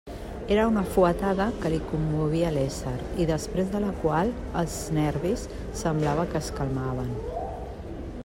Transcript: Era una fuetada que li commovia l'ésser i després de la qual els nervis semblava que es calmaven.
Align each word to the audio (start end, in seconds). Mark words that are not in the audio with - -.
Era 0.53 0.61
una 0.69 0.83
fuetada 0.93 1.45
que 1.65 1.69
li 1.73 1.81
commovia 1.89 2.49
l'ésser 2.55 2.93
i 3.25 3.27
després 3.31 3.69
de 3.75 3.83
la 3.83 3.91
qual 4.05 4.33
els 4.63 4.77
nervis 5.01 5.43
semblava 5.83 6.25
que 6.33 6.39
es 6.43 6.49
calmaven. 6.61 7.13